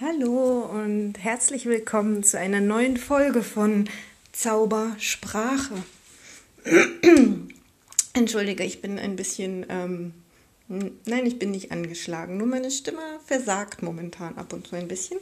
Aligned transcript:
Hallo 0.00 0.60
und 0.60 1.14
herzlich 1.18 1.66
willkommen 1.66 2.22
zu 2.22 2.38
einer 2.38 2.60
neuen 2.60 2.98
Folge 2.98 3.42
von 3.42 3.88
Zaubersprache. 4.30 5.74
Entschuldige, 8.12 8.62
ich 8.62 8.80
bin 8.80 9.00
ein 9.00 9.16
bisschen, 9.16 9.66
ähm, 9.68 10.14
nein, 10.68 11.26
ich 11.26 11.40
bin 11.40 11.50
nicht 11.50 11.72
angeschlagen, 11.72 12.36
nur 12.36 12.46
meine 12.46 12.70
Stimme 12.70 13.02
versagt 13.26 13.82
momentan 13.82 14.38
ab 14.38 14.52
und 14.52 14.68
zu 14.68 14.76
ein 14.76 14.86
bisschen. 14.86 15.18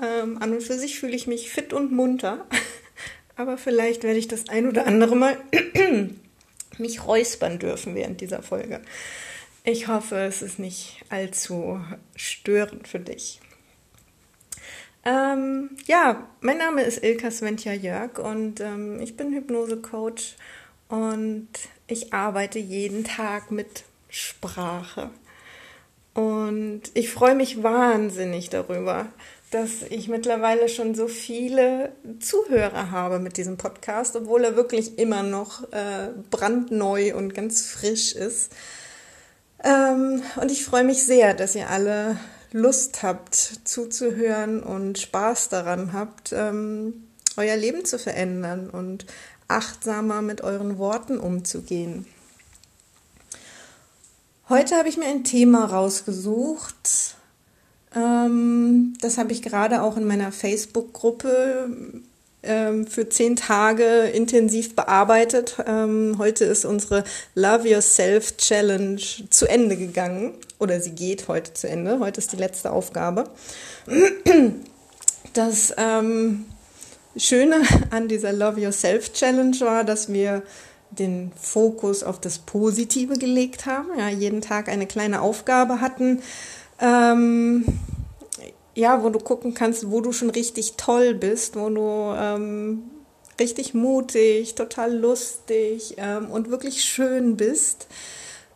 Ähm, 0.00 0.40
an 0.40 0.52
und 0.52 0.62
für 0.62 0.78
sich 0.78 1.00
fühle 1.00 1.16
ich 1.16 1.26
mich 1.26 1.50
fit 1.50 1.72
und 1.72 1.90
munter, 1.90 2.46
aber 3.34 3.58
vielleicht 3.58 4.04
werde 4.04 4.20
ich 4.20 4.28
das 4.28 4.48
ein 4.48 4.68
oder 4.68 4.86
andere 4.86 5.16
Mal 5.16 5.36
mich 6.78 7.04
räuspern 7.04 7.58
dürfen 7.58 7.96
während 7.96 8.20
dieser 8.20 8.44
Folge. 8.44 8.82
Ich 9.64 9.88
hoffe, 9.88 10.20
es 10.20 10.42
ist 10.42 10.60
nicht 10.60 11.02
allzu 11.08 11.80
störend 12.14 12.86
für 12.86 13.00
dich. 13.00 13.40
Ähm, 15.04 15.70
ja, 15.86 16.28
mein 16.40 16.58
Name 16.58 16.82
ist 16.82 17.02
Ilka 17.02 17.30
Sventja 17.30 17.72
Jörg 17.72 18.18
und 18.18 18.60
ähm, 18.60 19.00
ich 19.00 19.16
bin 19.16 19.32
Hypnose-Coach 19.32 20.36
und 20.88 21.48
ich 21.88 22.12
arbeite 22.12 22.60
jeden 22.60 23.02
Tag 23.02 23.50
mit 23.50 23.82
Sprache. 24.08 25.10
Und 26.14 26.82
ich 26.94 27.10
freue 27.10 27.34
mich 27.34 27.62
wahnsinnig 27.62 28.50
darüber, 28.50 29.06
dass 29.50 29.82
ich 29.90 30.08
mittlerweile 30.08 30.68
schon 30.68 30.94
so 30.94 31.08
viele 31.08 31.92
Zuhörer 32.20 32.90
habe 32.90 33.18
mit 33.18 33.36
diesem 33.38 33.56
Podcast, 33.56 34.14
obwohl 34.14 34.44
er 34.44 34.54
wirklich 34.54 34.98
immer 34.98 35.22
noch 35.22 35.64
äh, 35.72 36.10
brandneu 36.30 37.16
und 37.16 37.34
ganz 37.34 37.66
frisch 37.66 38.14
ist. 38.14 38.52
Ähm, 39.64 40.22
und 40.40 40.50
ich 40.50 40.64
freue 40.64 40.84
mich 40.84 41.02
sehr, 41.02 41.34
dass 41.34 41.54
ihr 41.54 41.70
alle 41.70 42.18
Lust 42.52 43.02
habt 43.02 43.34
zuzuhören 43.34 44.62
und 44.62 44.98
Spaß 44.98 45.48
daran 45.48 45.92
habt, 45.92 46.32
ähm, 46.32 47.04
euer 47.36 47.56
Leben 47.56 47.84
zu 47.84 47.98
verändern 47.98 48.68
und 48.68 49.06
achtsamer 49.48 50.22
mit 50.22 50.42
euren 50.42 50.78
Worten 50.78 51.18
umzugehen. 51.18 52.06
Heute 54.48 54.76
habe 54.76 54.88
ich 54.88 54.96
mir 54.96 55.06
ein 55.06 55.24
Thema 55.24 55.64
rausgesucht. 55.64 57.16
Ähm, 57.94 58.94
das 59.00 59.18
habe 59.18 59.32
ich 59.32 59.42
gerade 59.42 59.82
auch 59.82 59.96
in 59.96 60.04
meiner 60.04 60.32
Facebook-Gruppe 60.32 61.70
für 62.42 63.08
zehn 63.08 63.36
Tage 63.36 64.10
intensiv 64.12 64.74
bearbeitet. 64.74 65.56
Ähm, 65.66 66.16
heute 66.18 66.44
ist 66.44 66.64
unsere 66.64 67.04
Love 67.34 67.68
Yourself 67.68 68.36
Challenge 68.36 69.00
zu 69.30 69.46
Ende 69.46 69.76
gegangen. 69.76 70.34
Oder 70.58 70.80
sie 70.80 70.90
geht 70.90 71.28
heute 71.28 71.54
zu 71.54 71.68
Ende. 71.68 72.00
Heute 72.00 72.20
ist 72.20 72.32
die 72.32 72.36
letzte 72.36 72.72
Aufgabe. 72.72 73.24
Das 75.34 75.72
ähm, 75.76 76.46
Schöne 77.16 77.62
an 77.90 78.08
dieser 78.08 78.32
Love 78.32 78.60
Yourself 78.60 79.12
Challenge 79.12 79.58
war, 79.60 79.84
dass 79.84 80.12
wir 80.12 80.42
den 80.90 81.32
Fokus 81.40 82.02
auf 82.02 82.20
das 82.20 82.38
Positive 82.38 83.14
gelegt 83.14 83.66
haben. 83.66 83.88
Ja, 83.98 84.08
jeden 84.08 84.40
Tag 84.40 84.68
eine 84.68 84.86
kleine 84.86 85.20
Aufgabe 85.20 85.80
hatten. 85.80 86.22
Ja, 88.74 89.02
wo 89.02 89.10
du 89.10 89.18
gucken 89.18 89.54
kannst, 89.54 89.90
wo 89.90 90.00
du 90.00 90.12
schon 90.12 90.30
richtig 90.30 90.74
toll 90.76 91.14
bist, 91.14 91.56
wo 91.56 91.68
du 91.68 92.14
ähm, 92.16 92.84
richtig 93.38 93.74
mutig, 93.74 94.54
total 94.54 94.96
lustig 94.96 95.94
ähm, 95.98 96.30
und 96.30 96.50
wirklich 96.50 96.84
schön 96.84 97.36
bist. 97.36 97.86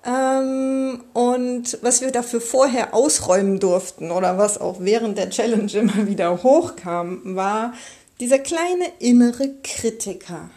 Ähm, 0.07 1.03
und 1.13 1.79
was 1.83 2.01
wir 2.01 2.13
dafür 2.13 2.41
vorher 2.41 2.95
ausräumen 2.95 3.59
durften 3.59 4.11
oder 4.13 4.39
was 4.39 4.59
auch 4.59 4.77
während 4.81 5.19
der 5.19 5.31
Challenge 5.31 5.73
immer 5.75 6.07
wieder 6.07 6.43
hochkam, 6.43 7.21
war 7.37 7.75
dieser 8.21 8.39
kleine 8.39 8.87
innere 9.01 9.51
Kritiker. 9.63 10.51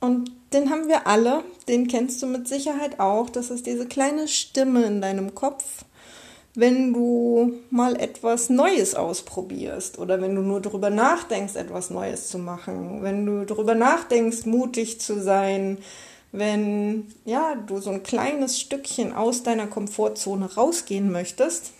Und 0.00 0.32
den 0.52 0.70
haben 0.70 0.88
wir 0.88 1.06
alle, 1.06 1.44
den 1.68 1.86
kennst 1.86 2.20
du 2.22 2.26
mit 2.26 2.48
Sicherheit 2.48 2.98
auch. 2.98 3.30
Das 3.30 3.50
ist 3.50 3.66
diese 3.66 3.86
kleine 3.86 4.26
Stimme 4.26 4.82
in 4.84 5.00
deinem 5.00 5.34
Kopf, 5.34 5.84
wenn 6.54 6.92
du 6.92 7.54
mal 7.70 7.98
etwas 7.98 8.50
Neues 8.50 8.94
ausprobierst 8.94 9.98
oder 9.98 10.20
wenn 10.20 10.34
du 10.34 10.42
nur 10.42 10.60
darüber 10.60 10.90
nachdenkst, 10.90 11.56
etwas 11.56 11.88
Neues 11.90 12.28
zu 12.28 12.38
machen, 12.38 13.02
wenn 13.02 13.24
du 13.24 13.46
darüber 13.46 13.74
nachdenkst, 13.74 14.44
mutig 14.44 15.00
zu 15.00 15.22
sein, 15.22 15.78
wenn 16.30 17.06
ja, 17.24 17.54
du 17.54 17.80
so 17.80 17.90
ein 17.90 18.02
kleines 18.02 18.60
Stückchen 18.60 19.14
aus 19.14 19.42
deiner 19.42 19.66
Komfortzone 19.66 20.54
rausgehen 20.54 21.10
möchtest, 21.10 21.72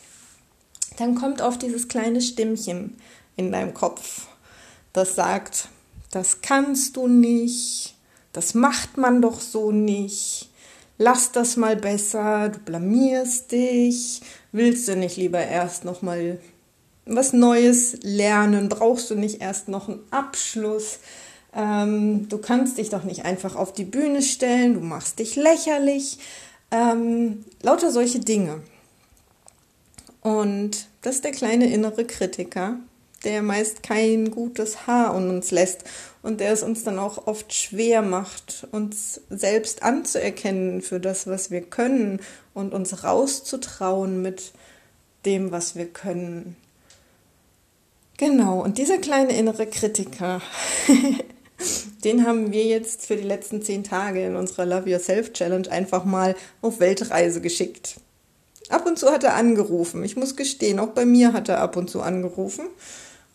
dann 0.98 1.14
kommt 1.14 1.42
auf 1.42 1.58
dieses 1.58 1.88
kleine 1.88 2.20
Stimmchen 2.20 2.96
in 3.36 3.52
deinem 3.52 3.74
Kopf, 3.74 4.28
das 4.92 5.14
sagt, 5.14 5.68
das 6.10 6.42
kannst 6.42 6.96
du 6.96 7.08
nicht, 7.08 7.94
das 8.32 8.54
macht 8.54 8.98
man 8.98 9.22
doch 9.22 9.40
so 9.40 9.72
nicht, 9.72 10.50
lass 10.98 11.32
das 11.32 11.56
mal 11.56 11.76
besser, 11.76 12.50
du 12.50 12.58
blamierst 12.58 13.52
dich, 13.52 14.20
Willst 14.52 14.86
du 14.86 14.96
nicht 14.96 15.16
lieber 15.16 15.44
erst 15.44 15.84
noch 15.84 16.02
mal 16.02 16.38
was 17.06 17.32
Neues 17.32 17.96
lernen? 18.02 18.68
Brauchst 18.68 19.10
du 19.10 19.14
nicht 19.14 19.40
erst 19.40 19.68
noch 19.68 19.88
einen 19.88 20.00
Abschluss? 20.10 20.98
Ähm, 21.54 22.28
du 22.28 22.38
kannst 22.38 22.78
dich 22.78 22.90
doch 22.90 23.04
nicht 23.04 23.24
einfach 23.24 23.56
auf 23.56 23.72
die 23.72 23.84
Bühne 23.84 24.22
stellen, 24.22 24.74
du 24.74 24.80
machst 24.80 25.18
dich 25.18 25.36
lächerlich. 25.36 26.18
Ähm, 26.70 27.44
lauter 27.62 27.90
solche 27.90 28.20
Dinge. 28.20 28.60
Und 30.22 30.86
das 31.02 31.16
ist 31.16 31.24
der 31.24 31.32
kleine 31.32 31.72
innere 31.72 32.04
Kritiker, 32.04 32.76
der 33.24 33.42
meist 33.42 33.82
kein 33.82 34.30
gutes 34.30 34.86
Haar 34.86 35.14
um 35.14 35.28
uns 35.28 35.50
lässt 35.50 35.84
und 36.22 36.40
der 36.40 36.52
es 36.52 36.62
uns 36.62 36.84
dann 36.84 36.98
auch 36.98 37.26
oft 37.26 37.52
schwer 37.52 38.02
macht, 38.02 38.66
uns 38.72 39.20
selbst 39.30 39.82
anzuerkennen 39.82 40.82
für 40.82 41.00
das, 41.00 41.26
was 41.26 41.50
wir 41.50 41.62
können 41.62 42.20
und 42.54 42.74
uns 42.74 43.04
rauszutrauen 43.04 44.22
mit 44.22 44.52
dem, 45.24 45.52
was 45.52 45.76
wir 45.76 45.86
können. 45.86 46.56
Genau, 48.18 48.60
und 48.62 48.78
dieser 48.78 48.98
kleine 48.98 49.36
innere 49.36 49.66
Kritiker, 49.66 50.40
den 52.04 52.26
haben 52.26 52.52
wir 52.52 52.64
jetzt 52.64 53.06
für 53.06 53.16
die 53.16 53.22
letzten 53.22 53.62
zehn 53.62 53.82
Tage 53.84 54.24
in 54.24 54.36
unserer 54.36 54.66
Love 54.66 54.90
Yourself 54.90 55.32
Challenge 55.32 55.70
einfach 55.70 56.04
mal 56.04 56.36
auf 56.60 56.78
Weltreise 56.78 57.40
geschickt. 57.40 57.96
Ab 58.68 58.86
und 58.86 58.98
zu 58.98 59.10
hat 59.10 59.24
er 59.24 59.34
angerufen. 59.34 60.04
Ich 60.04 60.16
muss 60.16 60.36
gestehen, 60.36 60.78
auch 60.78 60.90
bei 60.90 61.04
mir 61.04 61.32
hat 61.32 61.48
er 61.48 61.60
ab 61.60 61.76
und 61.76 61.90
zu 61.90 62.00
angerufen 62.00 62.66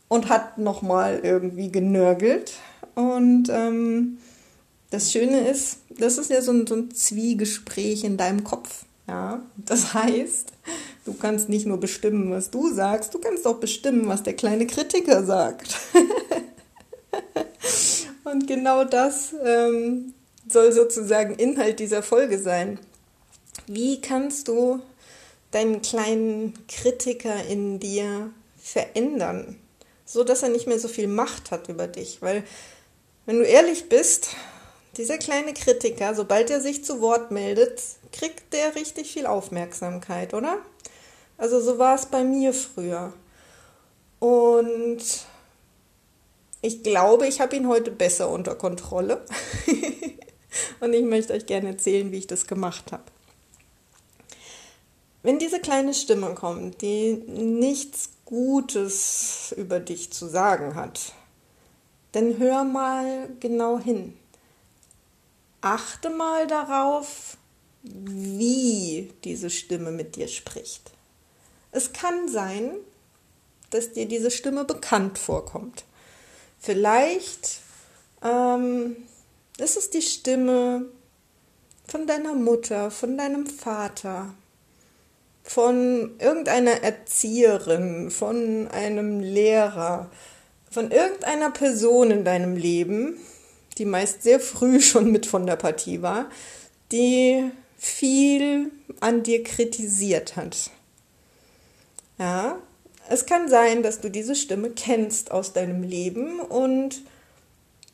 und 0.08 0.30
hat 0.30 0.58
nochmal 0.58 1.20
irgendwie 1.24 1.72
genörgelt. 1.72 2.54
Und 2.96 3.50
ähm, 3.50 4.18
das 4.90 5.12
Schöne 5.12 5.48
ist, 5.48 5.80
das 5.90 6.18
ist 6.18 6.30
ja 6.30 6.42
so 6.42 6.52
ein, 6.52 6.66
so 6.66 6.76
ein 6.76 6.92
Zwiegespräch 6.92 8.04
in 8.04 8.18
deinem 8.18 8.44
Kopf. 8.44 8.86
Ja, 9.08 9.42
das 9.56 9.94
heißt, 9.94 10.52
du 11.06 11.14
kannst 11.14 11.50
nicht 11.50 11.66
nur 11.66 11.80
bestimmen, 11.80 12.32
was 12.32 12.52
du 12.52 12.74
sagst, 12.74 13.14
du 13.14 13.20
kannst 13.20 13.46
auch 13.48 13.58
bestimmen, 13.58 14.08
was 14.08 14.24
der 14.24 14.34
kleine 14.34 14.68
Kritiker 14.68 15.24
sagt. 15.24 15.76
Und 18.24 18.48
genau 18.48 18.84
das 18.84 19.34
ähm, 19.44 20.14
soll 20.50 20.72
sozusagen 20.74 21.36
Inhalt 21.36 21.80
dieser 21.80 22.04
Folge 22.04 22.40
sein. 22.40 22.80
Wie 23.68 24.02
kannst 24.02 24.48
du 24.48 24.82
deinen 25.52 25.82
kleinen 25.82 26.54
Kritiker 26.68 27.46
in 27.46 27.80
dir 27.80 28.32
verändern, 28.58 29.56
so 30.08 30.24
dass 30.24 30.42
er 30.42 30.50
nicht 30.50 30.66
mehr 30.66 30.80
so 30.80 30.88
viel 30.88 31.08
Macht 31.08 31.52
hat 31.52 31.70
über 31.70 31.86
dich? 31.86 32.22
Weil 32.22 32.44
wenn 33.28 33.40
du 33.40 33.46
ehrlich 33.46 33.90
bist, 33.90 34.30
dieser 34.96 35.18
kleine 35.18 35.54
Kritiker, 35.54 36.16
sobald 36.16 36.50
er 36.50 36.62
sich 36.62 36.84
zu 36.84 37.02
Wort 37.02 37.30
meldet, 37.30 37.82
kriegt 38.12 38.54
der 38.54 38.74
richtig 38.76 39.12
viel 39.12 39.28
Aufmerksamkeit, 39.28 40.34
oder? 40.34 40.58
Also 41.38 41.60
so 41.62 41.78
war 41.78 41.94
es 41.94 42.08
bei 42.08 42.24
mir 42.24 42.54
früher. 42.54 43.14
Und 44.20 45.04
ich 46.62 46.82
glaube, 46.82 47.28
ich 47.28 47.40
habe 47.40 47.56
ihn 47.56 47.68
heute 47.68 47.92
besser 47.92 48.30
unter 48.30 48.56
Kontrolle. 48.56 49.24
Und 50.80 50.94
ich 50.94 51.04
möchte 51.04 51.34
euch 51.34 51.46
gerne 51.46 51.70
erzählen, 51.70 52.12
wie 52.12 52.18
ich 52.18 52.28
das 52.28 52.48
gemacht 52.48 52.92
habe. 52.92 53.04
Wenn 55.28 55.40
diese 55.40 55.60
kleine 55.60 55.94
Stimme 55.94 56.36
kommt, 56.36 56.82
die 56.82 57.12
nichts 57.12 58.12
Gutes 58.24 59.54
über 59.58 59.82
dich 59.82 60.14
zu 60.14 60.26
sagen 60.26 60.76
hat, 60.76 61.12
dann 62.14 62.38
hör 62.38 62.64
mal 62.64 63.28
genau 63.42 63.78
hin. 63.78 64.18
Achte 65.60 66.12
mal 66.12 66.48
darauf, 66.48 67.36
wie 67.84 69.12
diese 69.26 69.50
Stimme 69.50 69.92
mit 69.92 70.16
dir 70.16 70.30
spricht. 70.30 70.92
Es 71.74 71.92
kann 71.92 72.30
sein, 72.30 72.78
dass 73.72 73.92
dir 73.92 74.08
diese 74.08 74.32
Stimme 74.32 74.64
bekannt 74.64 75.18
vorkommt. 75.20 75.84
Vielleicht 76.58 77.60
ähm, 78.24 78.96
ist 79.58 79.76
es 79.76 79.90
die 79.90 80.02
Stimme 80.02 80.86
von 81.86 82.08
deiner 82.08 82.34
Mutter, 82.34 82.92
von 82.92 83.18
deinem 83.18 83.46
Vater, 83.46 84.34
von 85.48 86.12
irgendeiner 86.20 86.84
Erzieherin, 86.84 88.12
von 88.12 88.68
einem 88.68 89.22
Lehrer, 89.22 90.12
von 90.70 90.92
irgendeiner 90.92 91.52
Person 91.52 92.12
in 92.12 92.26
deinem 92.26 92.58
Leben, 92.58 93.18
die 93.78 93.86
meist 93.86 94.24
sehr 94.24 94.40
früh 94.40 94.82
schon 94.82 95.12
mit 95.12 95.26
von 95.26 95.46
der 95.46 95.56
Partie 95.56 96.02
war, 96.02 96.30
die 96.92 97.50
viel 97.78 98.72
an 99.00 99.24
dir 99.24 99.44
kritisiert 99.44 100.36
hat. 100.36 100.72
Ja, 102.20 102.58
es 103.10 103.26
kann 103.26 103.48
sein, 103.48 103.84
dass 103.84 104.02
du 104.02 104.10
diese 104.10 104.36
Stimme 104.36 104.72
kennst 104.72 105.32
aus 105.32 105.54
deinem 105.54 105.84
Leben 105.84 106.40
und 106.40 107.02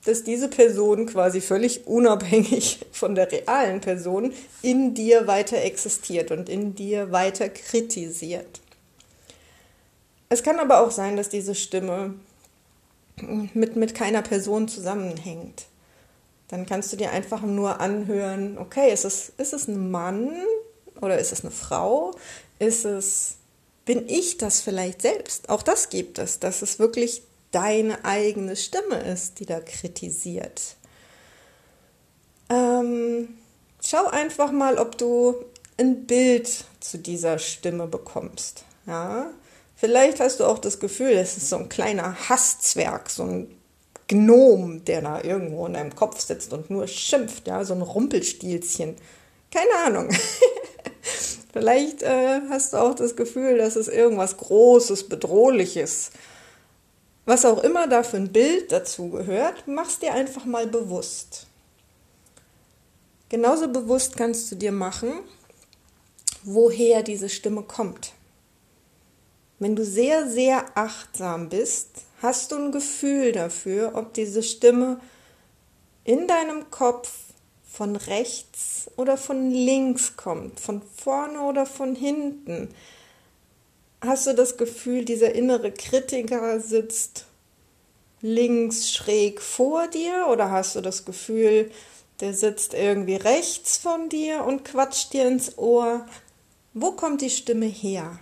dass 0.06 0.24
diese 0.24 0.50
Person 0.50 1.06
quasi 1.06 1.42
völlig 1.42 1.88
unabhängig 1.88 2.80
von 2.92 3.16
der 3.16 3.32
realen 3.32 3.82
Person 3.82 4.34
in 4.62 4.94
dir 4.94 5.28
weiter 5.28 5.62
existiert 5.62 6.32
und 6.32 6.50
in 6.50 6.76
dir 6.76 7.12
weiter 7.12 7.50
kritisiert. 7.50 8.62
Es 10.30 10.44
kann 10.44 10.60
aber 10.60 10.82
auch 10.82 10.92
sein, 10.92 11.16
dass 11.16 11.30
diese 11.30 11.56
Stimme 11.56 12.16
mit, 13.54 13.76
mit 13.76 13.94
keiner 13.94 14.22
Person 14.22 14.68
zusammenhängt. 14.68 15.66
Dann 16.48 16.66
kannst 16.66 16.92
du 16.92 16.98
dir 16.98 17.12
einfach 17.12 17.42
nur 17.42 17.80
anhören, 17.80 18.58
okay, 18.58 18.92
ist 18.92 19.06
es, 19.06 19.32
ist 19.38 19.54
es 19.54 19.68
ein 19.68 19.92
Mann 19.92 20.32
oder 21.02 21.20
ist 21.20 21.32
es 21.32 21.42
eine 21.42 21.52
Frau? 21.52 22.16
Ist 22.60 22.86
es, 22.86 23.36
bin 23.86 24.08
ich 24.08 24.38
das 24.38 24.62
vielleicht 24.62 25.02
selbst? 25.02 25.50
Auch 25.50 25.64
das 25.64 25.90
gibt 25.90 26.20
es, 26.20 26.40
dass 26.40 26.62
es 26.62 26.80
wirklich 26.80 27.24
deine 27.54 28.04
eigene 28.04 28.56
Stimme 28.56 28.98
ist, 28.98 29.40
die 29.40 29.46
da 29.46 29.62
kritisiert. 29.62 30.76
Ähm, 32.50 33.30
schau 33.84 34.06
einfach 34.08 34.52
mal, 34.52 34.78
ob 34.78 34.98
du 34.98 35.36
ein 35.78 36.06
Bild 36.06 36.66
zu 36.80 36.98
dieser 36.98 37.40
Stimme 37.40 37.88
bekommst. 37.88 38.66
Ja? 38.86 39.32
Vielleicht 39.76 40.20
hast 40.20 40.40
du 40.40 40.46
auch 40.46 40.60
das 40.60 40.80
Gefühl, 40.80 41.12
es 41.12 41.38
ist 41.38 41.50
so 41.50 41.58
ein 41.58 41.70
kleiner 41.70 42.30
Hasszwerg, 42.30 43.10
so 43.10 43.24
ein 43.24 43.56
Gnom, 44.08 44.84
der 44.86 45.02
da 45.02 45.22
irgendwo 45.22 45.66
in 45.66 45.74
deinem 45.74 45.96
Kopf 45.96 46.20
sitzt 46.20 46.54
und 46.54 46.70
nur 46.70 46.88
schimpft, 46.88 47.48
ja, 47.48 47.64
so 47.64 47.74
ein 47.74 47.82
Rumpelstilzchen. 47.82 48.96
Keine 49.52 49.76
Ahnung. 49.86 50.10
Vielleicht 51.54 52.02
äh, 52.02 52.42
hast 52.50 52.74
du 52.74 52.78
auch 52.78 52.96
das 52.96 53.16
Gefühl, 53.16 53.58
dass 53.58 53.76
es 53.76 53.88
irgendwas 53.88 54.38
Großes, 54.38 55.08
Bedrohliches, 55.08 56.12
was 57.26 57.46
auch 57.46 57.64
immer 57.64 57.88
da 57.88 58.04
für 58.04 58.18
ein 58.18 58.32
Bild 58.32 58.72
dazu 58.72 59.10
gehört, 59.10 59.68
machst 59.68 60.02
dir 60.02 60.14
einfach 60.14 60.46
mal 60.46 60.68
bewusst. 60.68 61.48
Genauso 63.30 63.68
bewusst 63.68 64.18
kannst 64.18 64.52
du 64.52 64.56
dir 64.56 64.72
machen, 64.72 65.12
woher 66.44 67.02
diese 67.04 67.30
Stimme 67.30 67.64
kommt. 67.64 68.14
Wenn 69.60 69.76
du 69.76 69.86
sehr, 69.86 70.30
sehr 70.30 70.78
achtsam 70.78 71.50
bist, 71.50 71.90
hast 72.22 72.52
du 72.52 72.58
ein 72.58 72.72
Gefühl 72.72 73.32
dafür, 73.32 73.94
ob 73.96 74.14
diese 74.14 74.44
Stimme 74.44 75.00
in 76.04 76.28
deinem 76.28 76.70
Kopf 76.70 77.12
von 77.64 77.96
rechts 77.96 78.92
oder 78.98 79.18
von 79.18 79.50
links 79.50 80.16
kommt, 80.18 80.60
von 80.60 80.82
vorne 80.96 81.42
oder 81.42 81.66
von 81.66 81.96
hinten, 81.96 82.70
hast 84.04 84.28
du 84.28 84.34
das 84.34 84.58
Gefühl, 84.58 85.06
dieser 85.06 85.34
innere 85.34 85.72
Kritiker 85.72 86.60
sitzt 86.60 87.26
links 88.22 88.90
schräg 88.92 89.42
vor 89.42 89.88
dir 89.88 90.28
oder 90.30 90.50
hast 90.52 90.76
du 90.76 90.82
das 90.82 91.06
Gefühl, 91.06 91.72
der 92.20 92.34
sitzt 92.34 92.74
irgendwie 92.74 93.16
rechts 93.16 93.78
von 93.78 94.10
dir 94.10 94.46
und 94.46 94.64
quatscht 94.64 95.14
dir 95.14 95.28
ins 95.28 95.58
Ohr? 95.58 96.06
Wo 96.74 96.92
kommt 96.92 97.22
die 97.22 97.30
Stimme 97.30 97.66
her? 97.66 98.20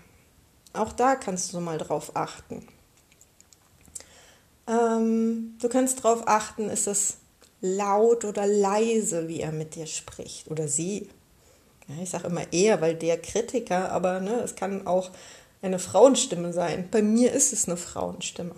Auch 0.74 0.94
da 0.94 1.16
kannst 1.16 1.54
du 1.54 1.60
mal 1.60 1.78
drauf 1.78 2.16
achten. 2.16 2.68
Ähm, 4.68 5.56
du 5.62 5.70
kannst 5.70 6.04
drauf 6.04 6.24
achten, 6.26 6.70
ist 6.70 6.88
es 6.88 7.18
laut 7.62 8.26
oder 8.26 8.48
leise, 8.48 9.28
wie 9.28 9.42
er 9.42 9.52
mit 9.52 9.76
dir 9.76 9.86
spricht 9.86 10.50
oder 10.50 10.68
sie. 10.68 11.10
Ja, 11.88 12.02
ich 12.02 12.10
sage 12.10 12.28
immer 12.28 12.52
eher, 12.52 12.82
weil 12.82 12.96
der 12.96 13.22
Kritiker, 13.22 13.92
aber 13.92 14.20
ne, 14.20 14.42
es 14.42 14.56
kann 14.56 14.88
auch 14.88 15.12
eine 15.62 15.80
Frauenstimme 15.80 16.54
sein. 16.54 16.88
Bei 16.90 17.02
mir 17.02 17.32
ist 17.32 17.54
es 17.54 17.68
eine 17.68 17.78
Frauenstimme. 17.78 18.56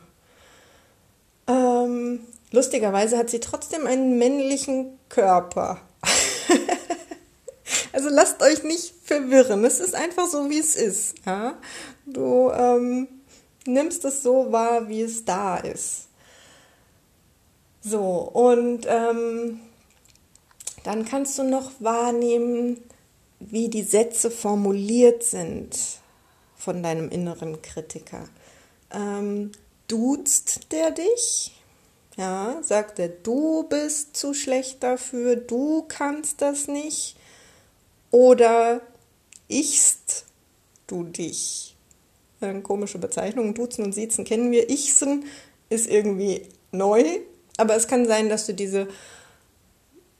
Ähm, 1.48 2.22
lustigerweise 2.52 3.18
hat 3.18 3.30
sie 3.30 3.40
trotzdem 3.40 3.86
einen 3.88 4.18
männlichen 4.18 4.98
Körper. 5.10 5.82
also 7.92 8.10
lasst 8.10 8.42
euch 8.42 8.64
nicht 8.64 8.94
verwirren. 9.04 9.66
Es 9.66 9.80
ist 9.80 9.96
einfach 9.96 10.28
so, 10.28 10.50
wie 10.50 10.60
es 10.60 10.76
ist. 10.76 11.16
Ja? 11.26 11.58
Du 12.06 12.50
ähm, 12.52 13.08
nimmst 13.66 14.06
es 14.06 14.24
so 14.24 14.52
wahr, 14.52 14.88
wie 14.88 15.02
es 15.02 15.26
da 15.26 15.58
ist. 15.58 16.08
So, 17.82 18.00
und 18.00 18.86
ähm, 18.88 19.60
dann 20.86 21.04
kannst 21.04 21.38
du 21.38 21.44
noch 21.44 21.72
wahrnehmen, 21.80 22.82
wie 23.42 23.68
die 23.68 23.84
Sätze 23.84 24.32
formuliert 24.32 25.24
sind 25.24 25.76
von 26.63 26.81
deinem 26.81 27.10
inneren 27.10 27.62
Kritiker. 27.62 28.27
Ähm, 28.92 29.51
duzt 29.88 30.71
der 30.71 30.92
dich? 30.92 31.51
Ja, 32.15 32.57
sagt 32.62 33.00
er, 33.00 33.10
du 33.10 33.63
bist 33.63 34.15
zu 34.15 34.33
schlecht 34.33 34.83
dafür, 34.83 35.36
du 35.36 35.83
kannst 35.88 36.42
das 36.42 36.68
nicht? 36.68 37.18
Oder 38.12 38.81
ichst 39.48 40.25
du 40.88 41.04
dich? 41.04 41.75
Eine 42.39 42.62
komische 42.62 43.00
Bezeichnung. 43.00 43.54
Duzen 43.54 43.86
und 43.86 43.94
Siezen 43.94 44.25
kennen 44.25 44.51
wir. 44.51 44.69
Ichsen 44.69 45.25
ist 45.69 45.88
irgendwie 45.89 46.48
neu, 46.71 47.04
aber 47.57 47.75
es 47.75 47.88
kann 47.88 48.06
sein, 48.06 48.30
dass 48.30 48.45
du 48.45 48.54
diese 48.54 48.88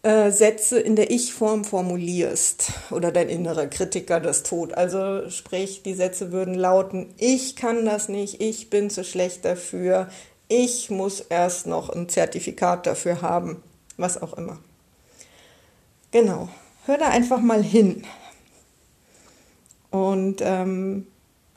äh, 0.04 0.32
Sätze 0.32 0.80
in 0.80 0.96
der 0.96 1.12
Ich-Form 1.12 1.64
formulierst 1.64 2.72
oder 2.92 3.12
dein 3.12 3.30
innerer 3.30 3.68
Kritiker 3.68 4.20
das 4.20 4.44
tut. 4.44 4.74
Also 4.74 5.30
sprich, 5.30 5.82
die 5.82 5.94
Sätze 5.94 6.32
würden 6.32 6.54
lauten, 6.54 7.14
ich 7.18 7.56
kann 7.56 7.86
das 7.86 8.10
nicht, 8.10 8.42
ich 8.42 8.70
bin 8.70 8.90
zu 8.90 9.04
schlecht 9.04 9.46
dafür, 9.46 10.10
ich 10.50 10.90
muss 10.90 11.22
erst 11.22 11.68
noch 11.68 11.90
ein 11.90 12.10
Zertifikat 12.10 12.86
dafür 12.86 13.22
haben, 13.22 13.64
was 13.98 14.22
auch 14.22 14.34
immer. 14.34 14.60
Genau, 16.12 16.50
hör 16.86 16.98
da 16.98 17.08
einfach 17.08 17.40
mal 17.40 17.64
hin 17.64 18.04
und 19.90 20.42
ähm, 20.42 21.08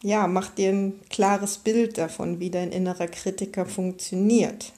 ja, 0.03 0.27
mach 0.27 0.51
dir 0.51 0.71
ein 0.71 1.01
klares 1.11 1.59
Bild 1.59 1.99
davon, 1.99 2.39
wie 2.39 2.51
dein 2.51 2.71
innerer 2.71 3.09
Kritiker 3.09 3.67
funktioniert. 3.67 4.73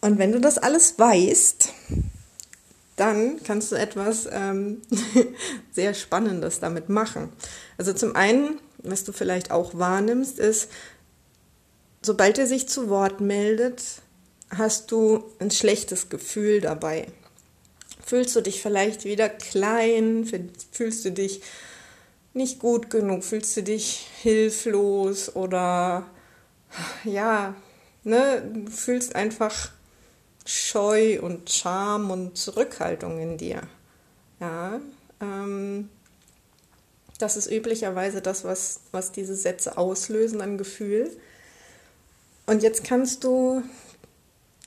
Und 0.00 0.18
wenn 0.18 0.32
du 0.32 0.40
das 0.40 0.56
alles 0.56 0.98
weißt, 0.98 1.72
dann 3.00 3.42
kannst 3.42 3.72
du 3.72 3.76
etwas 3.76 4.28
ähm, 4.30 4.82
sehr 5.72 5.94
Spannendes 5.94 6.60
damit 6.60 6.90
machen. 6.90 7.32
Also 7.78 7.94
zum 7.94 8.14
einen, 8.14 8.60
was 8.82 9.04
du 9.04 9.12
vielleicht 9.12 9.50
auch 9.50 9.74
wahrnimmst, 9.74 10.38
ist, 10.38 10.70
sobald 12.02 12.38
er 12.38 12.46
sich 12.46 12.68
zu 12.68 12.90
Wort 12.90 13.22
meldet, 13.22 13.82
hast 14.50 14.90
du 14.92 15.24
ein 15.38 15.50
schlechtes 15.50 16.10
Gefühl 16.10 16.60
dabei. 16.60 17.06
Fühlst 18.04 18.36
du 18.36 18.42
dich 18.42 18.60
vielleicht 18.60 19.04
wieder 19.04 19.30
klein? 19.30 20.30
Fühlst 20.70 21.04
du 21.06 21.10
dich 21.10 21.40
nicht 22.34 22.58
gut 22.58 22.90
genug? 22.90 23.24
Fühlst 23.24 23.56
du 23.56 23.62
dich 23.62 24.08
hilflos 24.20 25.34
oder 25.34 26.06
ja, 27.04 27.54
ne, 28.04 28.42
du 28.52 28.70
fühlst 28.70 29.14
einfach 29.14 29.70
Scheu 30.44 31.20
und 31.20 31.50
Scham 31.50 32.10
und 32.10 32.36
Zurückhaltung 32.36 33.18
in 33.20 33.36
dir. 33.36 33.62
Ja, 34.40 34.80
ähm, 35.20 35.88
das 37.18 37.36
ist 37.36 37.50
üblicherweise 37.50 38.22
das, 38.22 38.44
was, 38.44 38.80
was 38.92 39.12
diese 39.12 39.36
Sätze 39.36 39.76
auslösen 39.76 40.40
an 40.40 40.56
Gefühl. 40.56 41.10
Und 42.46 42.62
jetzt 42.62 42.82
kannst 42.84 43.24
du, 43.24 43.62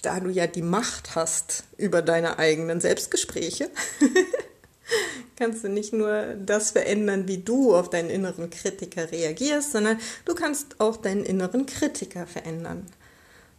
da 0.03 0.19
du 0.19 0.29
ja 0.29 0.47
die 0.47 0.61
Macht 0.61 1.15
hast 1.15 1.63
über 1.77 2.01
deine 2.01 2.37
eigenen 2.37 2.79
Selbstgespräche, 2.79 3.69
kannst 5.35 5.63
du 5.63 5.69
nicht 5.69 5.93
nur 5.93 6.35
das 6.35 6.71
verändern, 6.71 7.27
wie 7.27 7.39
du 7.39 7.75
auf 7.75 7.89
deinen 7.89 8.09
inneren 8.09 8.49
Kritiker 8.51 9.11
reagierst, 9.11 9.71
sondern 9.71 9.99
du 10.25 10.35
kannst 10.35 10.79
auch 10.79 10.97
deinen 10.97 11.25
inneren 11.25 11.65
Kritiker 11.65 12.27
verändern. 12.27 12.85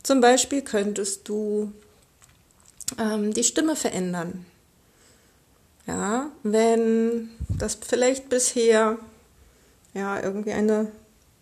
Zum 0.02 0.20
Beispiel 0.20 0.62
könntest 0.62 1.28
du 1.28 1.72
ähm, 2.98 3.32
die 3.32 3.44
Stimme 3.44 3.76
verändern. 3.76 4.46
Ja, 5.86 6.30
wenn 6.42 7.30
das 7.48 7.78
vielleicht 7.86 8.28
bisher 8.28 8.98
ja 9.92 10.22
irgendwie 10.22 10.52
eine 10.52 10.90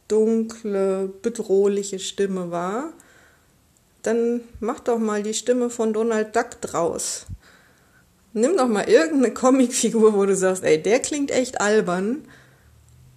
dunkle, 0.08 1.12
bedrohliche 1.22 1.99
Stimme 1.99 2.50
war, 2.50 2.92
dann 4.02 4.40
mach 4.61 4.80
doch 4.80 4.99
mal 4.99 5.22
die 5.22 5.34
Stimme 5.34 5.70
von 5.70 5.92
Donald 5.92 6.34
Duck 6.34 6.61
draus. 6.61 7.26
Nimm 8.32 8.56
doch 8.56 8.66
mal 8.66 8.88
irgendeine 8.88 9.32
Comicfigur, 9.32 10.14
wo 10.14 10.26
du 10.26 10.34
sagst, 10.34 10.64
ey, 10.64 10.82
der 10.82 11.00
klingt 11.00 11.30
echt 11.30 11.61
albern 11.61 12.25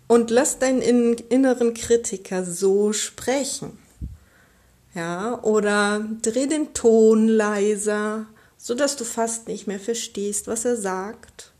und 0.07 0.29
lass 0.29 0.59
deinen 0.59 0.81
inneren 0.81 1.73
Kritiker 1.73 2.45
so 2.45 2.93
sprechen. 2.93 3.77
Ja, 4.95 5.43
oder 5.43 6.07
dreh 6.21 6.47
den 6.47 6.73
Ton 6.73 7.27
leiser, 7.27 8.27
so 8.57 8.73
dass 8.75 8.95
du 8.95 9.03
fast 9.03 9.49
nicht 9.49 9.67
mehr 9.67 9.79
verstehst, 9.79 10.47
was 10.47 10.63
er 10.63 10.77
sagt. 10.77 11.51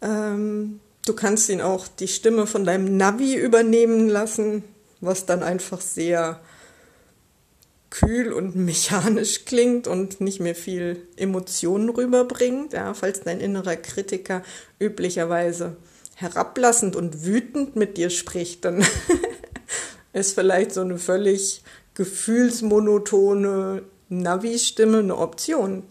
Ähm, 0.00 0.80
du 1.04 1.12
kannst 1.12 1.50
ihn 1.50 1.60
auch 1.60 1.86
die 1.86 2.08
Stimme 2.08 2.46
von 2.46 2.64
deinem 2.64 2.96
Navi 2.96 3.34
übernehmen 3.34 4.08
lassen, 4.08 4.64
was 5.02 5.26
dann 5.26 5.42
einfach 5.42 5.82
sehr 5.82 6.40
kühl 7.90 8.32
und 8.32 8.56
mechanisch 8.64 9.44
klingt 9.44 9.86
und 9.86 10.22
nicht 10.22 10.40
mehr 10.40 10.54
viel 10.54 11.06
Emotionen 11.16 11.90
rüberbringt, 11.90 12.72
ja, 12.72 12.94
falls 12.94 13.20
dein 13.20 13.40
innerer 13.40 13.76
Kritiker 13.76 14.42
üblicherweise 14.78 15.76
herablassend 16.14 16.96
und 16.96 17.26
wütend 17.26 17.76
mit 17.76 17.98
dir 17.98 18.08
spricht, 18.08 18.64
dann 18.64 18.82
ist 20.14 20.34
vielleicht 20.34 20.72
so 20.72 20.80
eine 20.80 20.98
völlig 20.98 21.62
gefühlsmonotone 22.00 23.82
Navi-Stimme 24.08 25.00
eine 25.00 25.18
Option. 25.18 25.82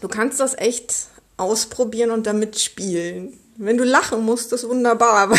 Du 0.00 0.08
kannst 0.08 0.40
das 0.40 0.58
echt 0.58 1.06
ausprobieren 1.36 2.10
und 2.10 2.26
damit 2.26 2.58
spielen. 2.58 3.38
Wenn 3.56 3.76
du 3.76 3.84
lachen 3.84 4.24
musst, 4.24 4.52
ist 4.52 4.68
wunderbar, 4.68 5.30
weil 5.30 5.38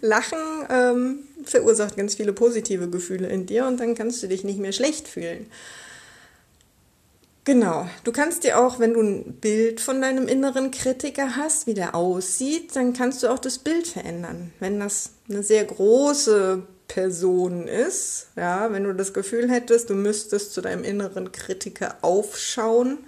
Lachen 0.00 0.38
ähm, 0.70 1.18
verursacht 1.44 1.98
ganz 1.98 2.14
viele 2.14 2.32
positive 2.32 2.88
Gefühle 2.88 3.28
in 3.28 3.44
dir 3.44 3.66
und 3.66 3.80
dann 3.80 3.94
kannst 3.94 4.22
du 4.22 4.28
dich 4.28 4.44
nicht 4.44 4.60
mehr 4.60 4.72
schlecht 4.72 5.08
fühlen. 5.08 5.50
Genau, 7.44 7.86
du 8.04 8.12
kannst 8.12 8.44
dir 8.44 8.58
auch, 8.58 8.78
wenn 8.78 8.94
du 8.94 9.02
ein 9.02 9.34
Bild 9.42 9.82
von 9.82 10.00
deinem 10.00 10.26
inneren 10.26 10.70
Kritiker 10.70 11.36
hast, 11.36 11.66
wie 11.66 11.74
der 11.74 11.94
aussieht, 11.94 12.74
dann 12.74 12.94
kannst 12.94 13.22
du 13.22 13.28
auch 13.28 13.38
das 13.38 13.58
Bild 13.58 13.86
verändern. 13.86 14.54
Wenn 14.58 14.80
das 14.80 15.10
eine 15.28 15.42
sehr 15.42 15.66
große 15.66 16.66
Person 16.88 17.66
ist, 17.66 18.28
ja, 18.36 18.72
wenn 18.72 18.84
du 18.84 18.94
das 18.94 19.12
Gefühl 19.12 19.50
hättest, 19.50 19.90
du 19.90 19.94
müsstest 19.94 20.52
zu 20.52 20.60
deinem 20.60 20.84
inneren 20.84 21.32
Kritiker 21.32 21.96
aufschauen, 22.02 22.98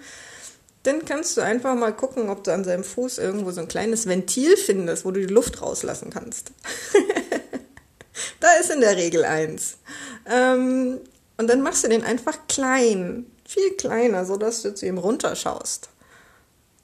dann 0.83 1.05
kannst 1.05 1.37
du 1.37 1.41
einfach 1.41 1.75
mal 1.75 1.91
gucken, 1.91 2.29
ob 2.29 2.43
du 2.43 2.51
an 2.51 2.63
seinem 2.63 2.83
Fuß 2.83 3.17
irgendwo 3.17 3.51
so 3.51 3.61
ein 3.61 3.67
kleines 3.67 4.07
Ventil 4.07 4.55
findest, 4.57 5.05
wo 5.05 5.11
du 5.11 5.19
die 5.25 5.33
Luft 5.33 5.61
rauslassen 5.61 6.09
kannst. 6.09 6.51
da 8.39 8.47
ist 8.59 8.71
in 8.71 8.81
der 8.81 8.95
Regel 8.95 9.25
eins. 9.25 9.77
Ähm, 10.25 10.99
und 11.37 11.47
dann 11.47 11.61
machst 11.61 11.83
du 11.83 11.89
den 11.89 12.03
einfach 12.03 12.47
klein, 12.47 13.25
viel 13.45 13.71
kleiner, 13.71 14.25
sodass 14.25 14.61
du 14.61 14.73
zu 14.73 14.85
ihm 14.85 14.97
runterschaust. 14.97 15.89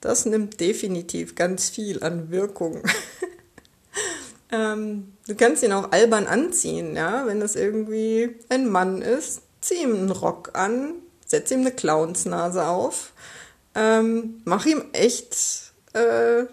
Das 0.01 0.25
nimmt 0.25 0.59
definitiv 0.59 1.35
ganz 1.35 1.69
viel 1.69 2.03
an 2.03 2.31
Wirkung. 2.31 2.83
ähm, 4.51 5.13
du 5.27 5.35
kannst 5.35 5.63
ihn 5.63 5.73
auch 5.73 5.91
albern 5.91 6.27
anziehen, 6.27 6.95
ja, 6.95 7.25
wenn 7.25 7.39
das 7.39 7.55
irgendwie 7.55 8.37
ein 8.49 8.69
Mann 8.69 9.01
ist, 9.01 9.41
zieh 9.61 9.83
ihm 9.83 9.95
einen 9.95 10.11
Rock 10.11 10.51
an, 10.53 10.93
setz 11.25 11.51
ihm 11.51 11.61
eine 11.61 11.71
Clownsnase 11.71 12.65
auf, 12.65 13.11
ähm, 13.73 14.41
mach 14.45 14.65
ihm 14.65 14.83
echt 14.93 15.35
äh, 15.93 16.45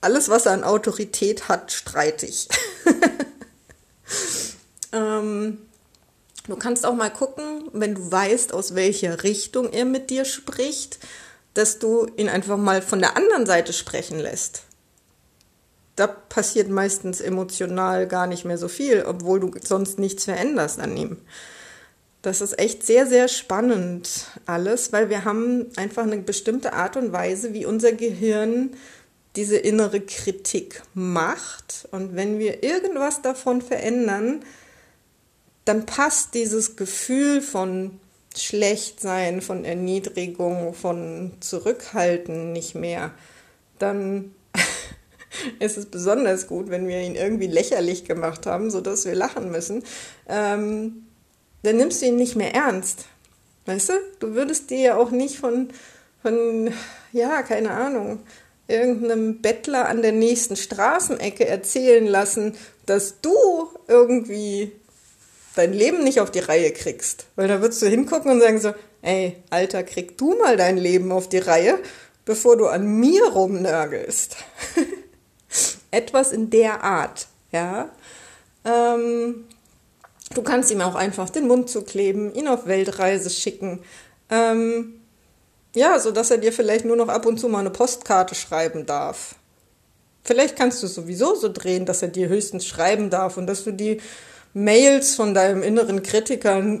alles, 0.00 0.28
was 0.28 0.46
er 0.46 0.52
an 0.52 0.64
Autorität 0.64 1.48
hat, 1.48 1.72
streitig. 1.72 2.48
Ähm, 4.94 5.58
du 6.46 6.56
kannst 6.56 6.86
auch 6.86 6.94
mal 6.94 7.10
gucken, 7.10 7.68
wenn 7.72 7.96
du 7.96 8.12
weißt, 8.12 8.54
aus 8.54 8.74
welcher 8.74 9.24
Richtung 9.24 9.72
er 9.72 9.84
mit 9.84 10.08
dir 10.08 10.24
spricht, 10.24 11.00
dass 11.54 11.78
du 11.78 12.06
ihn 12.16 12.28
einfach 12.28 12.56
mal 12.56 12.80
von 12.80 13.00
der 13.00 13.16
anderen 13.16 13.44
Seite 13.44 13.72
sprechen 13.72 14.18
lässt. 14.18 14.62
Da 15.96 16.06
passiert 16.06 16.68
meistens 16.68 17.20
emotional 17.20 18.08
gar 18.08 18.26
nicht 18.26 18.44
mehr 18.44 18.58
so 18.58 18.68
viel, 18.68 19.04
obwohl 19.06 19.40
du 19.40 19.50
sonst 19.62 19.98
nichts 19.98 20.24
veränderst 20.24 20.80
an 20.80 20.96
ihm. 20.96 21.18
Das 22.22 22.40
ist 22.40 22.58
echt 22.58 22.84
sehr, 22.86 23.06
sehr 23.06 23.28
spannend 23.28 24.28
alles, 24.46 24.92
weil 24.92 25.10
wir 25.10 25.24
haben 25.24 25.66
einfach 25.76 26.04
eine 26.04 26.16
bestimmte 26.16 26.72
Art 26.72 26.96
und 26.96 27.12
Weise, 27.12 27.52
wie 27.52 27.66
unser 27.66 27.92
Gehirn 27.92 28.70
diese 29.36 29.56
innere 29.56 30.00
Kritik 30.00 30.82
macht. 30.94 31.86
Und 31.90 32.16
wenn 32.16 32.38
wir 32.38 32.62
irgendwas 32.62 33.20
davon 33.20 33.60
verändern, 33.60 34.42
dann 35.64 35.86
passt 35.86 36.34
dieses 36.34 36.76
Gefühl 36.76 37.40
von 37.40 38.00
Schlechtsein, 38.36 39.42
von 39.42 39.64
Erniedrigung, 39.64 40.74
von 40.74 41.32
Zurückhalten 41.40 42.52
nicht 42.52 42.74
mehr. 42.74 43.12
Dann 43.78 44.34
ist 45.58 45.76
es 45.76 45.86
besonders 45.86 46.46
gut, 46.46 46.70
wenn 46.70 46.88
wir 46.88 47.00
ihn 47.00 47.14
irgendwie 47.14 47.46
lächerlich 47.46 48.04
gemacht 48.04 48.46
haben, 48.46 48.70
sodass 48.70 49.04
wir 49.04 49.14
lachen 49.14 49.50
müssen. 49.50 49.82
Ähm, 50.28 51.06
dann 51.62 51.76
nimmst 51.76 52.02
du 52.02 52.06
ihn 52.06 52.16
nicht 52.16 52.36
mehr 52.36 52.54
ernst. 52.54 53.06
Weißt 53.66 53.88
du? 53.88 53.92
Du 54.20 54.34
würdest 54.34 54.70
dir 54.70 54.78
ja 54.78 54.96
auch 54.96 55.10
nicht 55.10 55.38
von, 55.38 55.68
von, 56.22 56.70
ja, 57.12 57.42
keine 57.42 57.70
Ahnung, 57.70 58.20
irgendeinem 58.68 59.40
Bettler 59.40 59.88
an 59.88 60.02
der 60.02 60.12
nächsten 60.12 60.56
Straßenecke 60.56 61.46
erzählen 61.46 62.06
lassen, 62.06 62.54
dass 62.86 63.20
du 63.20 63.34
irgendwie 63.88 64.72
dein 65.56 65.72
Leben 65.72 66.04
nicht 66.04 66.20
auf 66.20 66.30
die 66.30 66.40
Reihe 66.40 66.72
kriegst. 66.72 67.26
Weil 67.36 67.48
da 67.48 67.60
würdest 67.60 67.82
du 67.82 67.86
hingucken 67.86 68.30
und 68.30 68.40
sagen 68.40 68.60
so, 68.60 68.72
ey, 69.02 69.36
Alter, 69.50 69.82
krieg 69.82 70.18
du 70.18 70.36
mal 70.36 70.56
dein 70.56 70.76
Leben 70.76 71.12
auf 71.12 71.28
die 71.28 71.38
Reihe, 71.38 71.78
bevor 72.24 72.56
du 72.56 72.66
an 72.66 72.86
mir 72.86 73.24
rumnörgelst. 73.28 74.36
Etwas 75.94 76.32
in 76.32 76.50
der 76.50 76.82
Art, 76.82 77.28
ja. 77.52 77.88
Ähm, 78.64 79.44
du 80.34 80.42
kannst 80.42 80.70
ihm 80.70 80.80
auch 80.80 80.94
einfach 80.94 81.30
den 81.30 81.46
Mund 81.46 81.70
zukleben, 81.70 82.34
ihn 82.34 82.48
auf 82.48 82.66
Weltreise 82.66 83.30
schicken. 83.30 83.80
Ähm, 84.30 85.00
ja, 85.74 85.98
so 85.98 86.10
dass 86.10 86.30
er 86.30 86.38
dir 86.38 86.52
vielleicht 86.52 86.84
nur 86.84 86.96
noch 86.96 87.08
ab 87.08 87.26
und 87.26 87.38
zu 87.38 87.48
mal 87.48 87.60
eine 87.60 87.70
Postkarte 87.70 88.34
schreiben 88.34 88.86
darf. 88.86 89.34
Vielleicht 90.22 90.56
kannst 90.56 90.82
du 90.82 90.86
sowieso 90.86 91.34
so 91.34 91.52
drehen, 91.52 91.84
dass 91.84 92.00
er 92.00 92.08
dir 92.08 92.28
höchstens 92.28 92.66
schreiben 92.66 93.10
darf 93.10 93.36
und 93.36 93.46
dass 93.46 93.64
du 93.64 93.72
die 93.72 94.00
Mails 94.54 95.16
von 95.16 95.34
deinem 95.34 95.62
inneren 95.62 96.02
Kritiker 96.02 96.80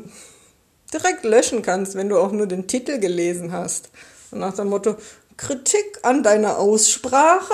direkt 0.92 1.24
löschen 1.24 1.60
kannst, 1.62 1.96
wenn 1.96 2.08
du 2.08 2.18
auch 2.18 2.32
nur 2.32 2.46
den 2.46 2.66
Titel 2.66 2.98
gelesen 2.98 3.52
hast. 3.52 3.90
Und 4.30 4.38
nach 4.38 4.54
dem 4.54 4.68
Motto, 4.68 4.96
Kritik 5.36 5.98
an 6.02 6.22
deiner 6.22 6.58
Aussprache? 6.58 7.52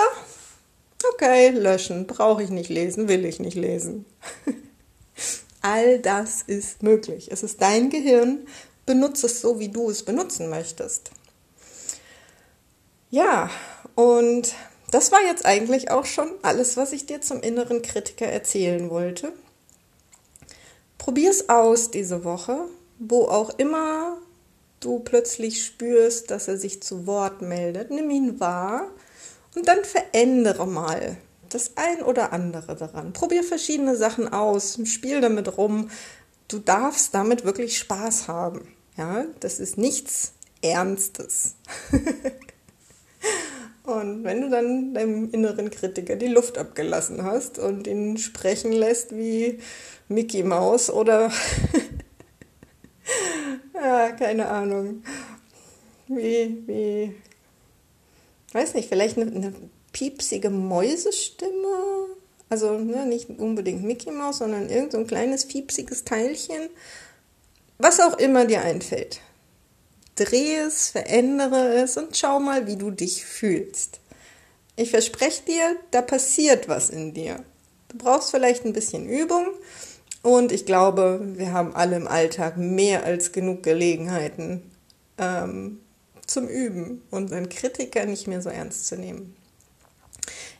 Okay, 1.03 1.49
löschen. 1.49 2.07
Brauche 2.07 2.43
ich 2.43 2.49
nicht 2.49 2.69
lesen, 2.69 3.07
will 3.07 3.25
ich 3.25 3.39
nicht 3.39 3.55
lesen. 3.55 4.05
All 5.61 5.99
das 5.99 6.41
ist 6.41 6.83
möglich. 6.83 7.29
Es 7.31 7.43
ist 7.43 7.61
dein 7.61 7.89
Gehirn. 7.89 8.47
Benutze 8.85 9.27
es 9.27 9.41
so, 9.41 9.59
wie 9.59 9.69
du 9.69 9.89
es 9.89 10.03
benutzen 10.03 10.49
möchtest. 10.49 11.11
Ja, 13.09 13.49
und 13.95 14.53
das 14.91 15.11
war 15.11 15.21
jetzt 15.21 15.45
eigentlich 15.45 15.91
auch 15.91 16.05
schon 16.05 16.29
alles, 16.41 16.77
was 16.77 16.91
ich 16.91 17.05
dir 17.05 17.21
zum 17.21 17.41
inneren 17.41 17.81
Kritiker 17.81 18.25
erzählen 18.25 18.89
wollte. 18.89 19.33
Probier's 20.97 21.49
aus 21.49 21.91
diese 21.91 22.23
Woche, 22.23 22.65
wo 22.99 23.25
auch 23.25 23.57
immer 23.57 24.17
du 24.79 24.99
plötzlich 24.99 25.63
spürst, 25.63 26.31
dass 26.31 26.47
er 26.47 26.57
sich 26.57 26.81
zu 26.81 27.07
Wort 27.07 27.41
meldet. 27.41 27.91
Nimm 27.91 28.09
ihn 28.09 28.39
wahr 28.39 28.87
und 29.55 29.67
dann 29.67 29.83
verändere 29.83 30.65
mal 30.67 31.17
das 31.49 31.71
ein 31.75 32.01
oder 32.01 32.33
andere 32.33 32.75
daran. 32.75 33.13
Probier 33.13 33.43
verschiedene 33.43 33.95
Sachen 33.95 34.31
aus, 34.31 34.79
spiel 34.85 35.21
damit 35.21 35.57
rum. 35.57 35.89
Du 36.47 36.59
darfst 36.59 37.13
damit 37.13 37.45
wirklich 37.45 37.77
Spaß 37.77 38.27
haben. 38.27 38.73
Ja, 38.97 39.25
das 39.39 39.59
ist 39.59 39.77
nichts 39.77 40.33
Ernstes. 40.61 41.55
und 43.83 44.23
wenn 44.23 44.41
du 44.41 44.49
dann 44.49 44.93
deinem 44.93 45.31
inneren 45.31 45.69
Kritiker 45.69 46.15
die 46.15 46.27
Luft 46.27 46.57
abgelassen 46.57 47.23
hast 47.23 47.59
und 47.59 47.87
ihn 47.87 48.17
sprechen 48.17 48.71
lässt 48.71 49.15
wie 49.15 49.59
Mickey 50.07 50.43
Maus 50.43 50.89
oder 50.89 51.31
ja, 53.73 54.11
keine 54.11 54.47
Ahnung. 54.49 55.03
Wie, 56.07 56.63
wie, 56.67 57.15
weiß 58.53 58.73
nicht, 58.73 58.89
vielleicht 58.89 59.17
eine, 59.17 59.31
eine 59.31 59.53
piepsige 59.93 60.49
Mäusestimme. 60.49 62.07
Also 62.49 62.77
ne, 62.77 63.05
nicht 63.05 63.29
unbedingt 63.29 63.83
Mickey 63.83 64.11
Maus, 64.11 64.39
sondern 64.39 64.69
irgend 64.69 64.91
so 64.91 64.97
ein 64.97 65.07
kleines 65.07 65.47
piepsiges 65.47 66.03
Teilchen. 66.03 66.69
Was 67.77 67.99
auch 67.99 68.17
immer 68.17 68.45
dir 68.45 68.61
einfällt. 68.61 69.21
Dreh 70.15 70.55
es, 70.55 70.89
verändere 70.89 71.73
es 71.81 71.97
und 71.97 72.17
schau 72.17 72.39
mal, 72.39 72.67
wie 72.67 72.75
du 72.75 72.91
dich 72.91 73.25
fühlst. 73.25 73.99
Ich 74.75 74.91
verspreche 74.91 75.43
dir, 75.43 75.75
da 75.91 76.01
passiert 76.01 76.67
was 76.67 76.89
in 76.89 77.13
dir. 77.13 77.43
Du 77.89 77.97
brauchst 77.97 78.31
vielleicht 78.31 78.65
ein 78.65 78.73
bisschen 78.73 79.07
Übung 79.07 79.47
und 80.21 80.51
ich 80.51 80.65
glaube, 80.65 81.21
wir 81.35 81.53
haben 81.53 81.75
alle 81.75 81.95
im 81.95 82.07
Alltag 82.07 82.57
mehr 82.57 83.03
als 83.03 83.31
genug 83.31 83.63
Gelegenheiten 83.63 84.61
ähm, 85.17 85.79
zum 86.31 86.47
Üben, 86.47 87.01
unseren 87.11 87.49
Kritiker 87.49 88.05
nicht 88.05 88.27
mehr 88.27 88.41
so 88.41 88.49
ernst 88.49 88.87
zu 88.87 88.95
nehmen. 88.95 89.35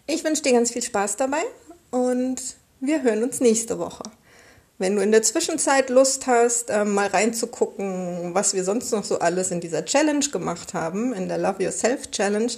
Ich 0.07 0.23
wünsche 0.23 0.43
dir 0.43 0.53
ganz 0.53 0.71
viel 0.71 0.83
Spaß 0.83 1.15
dabei 1.17 1.43
und 1.91 2.41
wir 2.79 3.03
hören 3.03 3.23
uns 3.23 3.39
nächste 3.39 3.79
Woche. 3.79 4.03
Wenn 4.77 4.95
du 4.95 5.03
in 5.03 5.11
der 5.11 5.21
Zwischenzeit 5.21 5.91
Lust 5.91 6.25
hast, 6.25 6.71
ähm, 6.71 6.95
mal 6.95 7.07
reinzugucken, 7.07 8.33
was 8.33 8.55
wir 8.55 8.63
sonst 8.63 8.91
noch 8.91 9.03
so 9.03 9.19
alles 9.19 9.51
in 9.51 9.61
dieser 9.61 9.85
Challenge 9.85 10.27
gemacht 10.31 10.73
haben, 10.73 11.13
in 11.13 11.27
der 11.27 11.37
Love 11.37 11.63
Yourself 11.63 12.09
Challenge, 12.09 12.51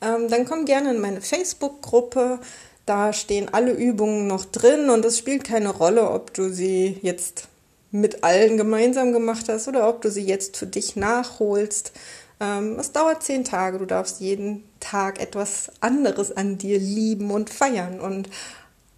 ähm, 0.00 0.28
dann 0.28 0.44
komm 0.44 0.64
gerne 0.64 0.90
in 0.90 1.00
meine 1.00 1.20
Facebook-Gruppe. 1.20 2.40
Da 2.84 3.12
stehen 3.12 3.52
alle 3.52 3.72
Übungen 3.72 4.26
noch 4.26 4.44
drin 4.44 4.90
und 4.90 5.04
es 5.04 5.18
spielt 5.18 5.44
keine 5.44 5.70
Rolle, 5.70 6.10
ob 6.10 6.34
du 6.34 6.52
sie 6.52 6.98
jetzt 7.02 7.46
mit 7.92 8.24
allen 8.24 8.56
gemeinsam 8.56 9.12
gemacht 9.12 9.48
hast 9.48 9.68
oder 9.68 9.88
ob 9.88 10.02
du 10.02 10.10
sie 10.10 10.24
jetzt 10.24 10.56
für 10.56 10.66
dich 10.66 10.96
nachholst. 10.96 11.92
Ähm, 12.40 12.78
es 12.78 12.92
dauert 12.92 13.22
zehn 13.22 13.44
Tage. 13.44 13.78
Du 13.78 13.86
darfst 13.86 14.20
jeden 14.20 14.68
Tag 14.80 15.20
etwas 15.20 15.70
anderes 15.80 16.36
an 16.36 16.58
dir 16.58 16.78
lieben 16.78 17.30
und 17.30 17.50
feiern. 17.50 18.00
Und 18.00 18.28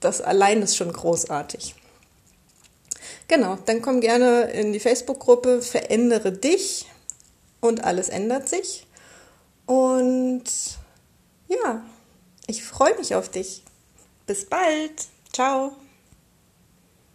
das 0.01 0.21
allein 0.21 0.63
ist 0.63 0.77
schon 0.77 0.93
großartig. 0.93 1.75
Genau, 3.29 3.57
dann 3.67 3.81
komm 3.81 4.01
gerne 4.01 4.51
in 4.51 4.73
die 4.73 4.81
Facebook-Gruppe 4.81 5.63
Verändere 5.63 6.33
dich 6.33 6.87
und 7.61 7.85
alles 7.85 8.09
ändert 8.09 8.49
sich. 8.49 8.87
Und 9.67 10.43
ja, 11.47 11.85
ich 12.47 12.65
freue 12.65 12.97
mich 12.99 13.15
auf 13.15 13.29
dich. 13.29 13.63
Bis 14.27 14.47
bald. 14.47 15.07
Ciao. 15.33 15.77